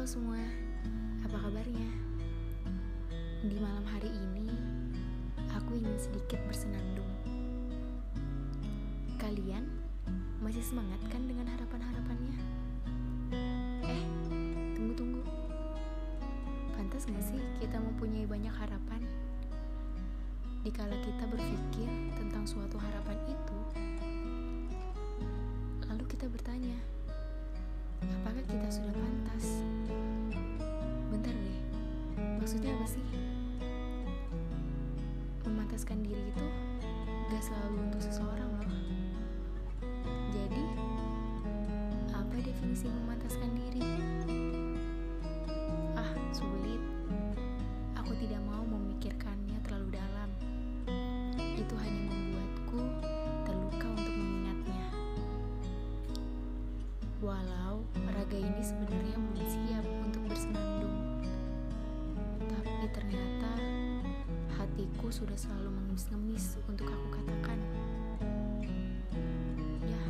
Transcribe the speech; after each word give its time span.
Halo 0.00 0.16
semua, 0.16 0.40
apa 1.20 1.36
kabarnya? 1.44 1.90
Di 3.44 3.60
malam 3.60 3.84
hari 3.84 4.08
ini, 4.08 4.48
aku 5.52 5.76
ingin 5.76 5.92
sedikit 6.00 6.40
bersenandung. 6.48 7.04
Kalian 9.20 9.68
masih 10.40 10.64
semangat 10.64 11.04
kan 11.12 11.20
dengan 11.28 11.52
harapan-harapannya? 11.52 12.32
Eh, 13.84 14.02
tunggu-tunggu. 14.72 15.20
Pantas 16.80 17.04
gak 17.04 17.20
sih 17.20 17.44
kita 17.60 17.76
mempunyai 17.76 18.24
banyak 18.24 18.56
harapan? 18.56 19.04
Dikala 20.64 20.96
kita 21.04 21.28
berpikir 21.28 21.92
tentang 22.16 22.48
suatu 22.48 22.80
harapan 22.80 23.20
itu, 23.28 23.58
lalu 25.92 26.04
kita 26.08 26.24
bertanya, 26.24 26.80
apakah 28.00 28.40
kita 28.48 28.68
sudah 28.72 28.96
pantas? 28.96 29.44
Maksudnya 32.50 32.74
apa 32.74 32.86
sih? 32.90 33.06
Memantaskan 35.46 36.02
diri 36.02 36.18
itu 36.34 36.46
gak 37.30 37.46
selalu 37.46 37.78
untuk 37.78 38.02
seseorang 38.02 38.50
loh. 38.58 38.74
Jadi, 40.34 40.66
apa 42.10 42.34
definisi 42.42 42.90
memantaskan 42.90 43.54
diri? 43.54 43.86
Ah, 45.94 46.10
sulit. 46.34 46.82
Aku 48.02 48.18
tidak 48.18 48.42
mau 48.42 48.66
memikirkannya 48.66 49.54
terlalu 49.62 49.94
dalam. 49.94 50.34
Itu 51.54 51.74
hanya 51.78 52.02
membuatku 52.10 52.82
terluka 53.46 53.86
untuk 53.94 54.10
mengingatnya. 54.10 54.90
Walau 57.22 57.86
raga 58.10 58.38
ini 58.42 58.58
sebenarnya 58.58 59.14
belum 59.22 59.46
siap 59.46 59.86
untuk 60.02 60.22
bersenandung, 60.26 60.49
sudah 65.10 65.34
selalu 65.34 65.74
mengemis-ngemis 65.74 66.54
untuk 66.70 66.86
aku 66.86 67.06
katakan. 67.18 67.58
Ya, 69.82 70.02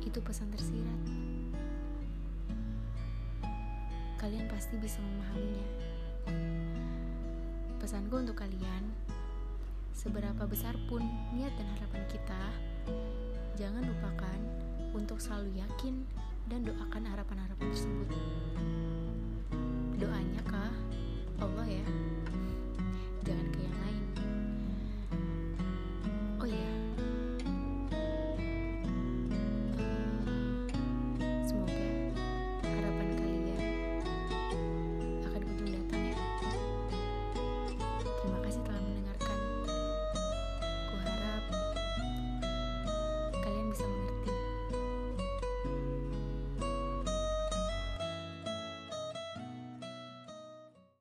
itu 0.00 0.16
pesan 0.24 0.48
tersirat. 0.48 1.00
Kalian 4.16 4.48
pasti 4.48 4.80
bisa 4.80 4.96
memahaminya. 5.04 5.68
Pesanku 7.76 8.16
untuk 8.16 8.40
kalian, 8.40 8.96
seberapa 9.92 10.48
besar 10.48 10.72
pun 10.88 11.04
niat 11.36 11.52
dan 11.60 11.68
harapan 11.76 12.02
kita, 12.08 12.42
jangan 13.60 13.84
lupakan 13.84 14.40
untuk 14.96 15.20
selalu 15.20 15.52
yakin 15.60 16.00
dan 16.48 16.64
doakan 16.64 17.04
harapan-harapan 17.12 17.66
tersebut. 17.68 18.08